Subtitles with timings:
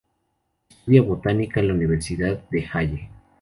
[0.71, 3.09] Estudia botánica en la Universidad de Halle.